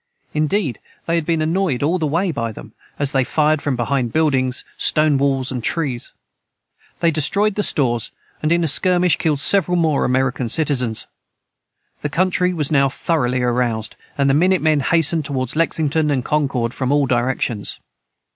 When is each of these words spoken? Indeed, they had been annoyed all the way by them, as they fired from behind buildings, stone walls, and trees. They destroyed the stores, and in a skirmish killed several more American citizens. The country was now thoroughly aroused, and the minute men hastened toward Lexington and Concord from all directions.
Indeed, 0.33 0.79
they 1.05 1.13
had 1.13 1.27
been 1.27 1.43
annoyed 1.43 1.83
all 1.83 1.99
the 1.99 2.07
way 2.07 2.31
by 2.31 2.51
them, 2.51 2.73
as 2.97 3.11
they 3.11 3.23
fired 3.23 3.61
from 3.61 3.75
behind 3.75 4.11
buildings, 4.11 4.65
stone 4.75 5.19
walls, 5.19 5.51
and 5.51 5.63
trees. 5.63 6.13
They 7.01 7.11
destroyed 7.11 7.53
the 7.53 7.61
stores, 7.61 8.09
and 8.41 8.51
in 8.51 8.63
a 8.63 8.67
skirmish 8.67 9.17
killed 9.17 9.39
several 9.39 9.77
more 9.77 10.03
American 10.03 10.49
citizens. 10.49 11.05
The 12.01 12.09
country 12.09 12.51
was 12.51 12.71
now 12.71 12.89
thoroughly 12.89 13.43
aroused, 13.43 13.95
and 14.17 14.27
the 14.27 14.33
minute 14.33 14.63
men 14.63 14.79
hastened 14.79 15.23
toward 15.25 15.55
Lexington 15.55 16.09
and 16.09 16.25
Concord 16.25 16.73
from 16.73 16.91
all 16.91 17.05
directions. 17.05 17.79